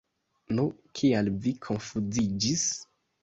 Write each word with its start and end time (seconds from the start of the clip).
Nu, 0.59 0.63
kial 0.99 1.29
vi 1.45 1.53
konfuziĝis? 1.67 2.67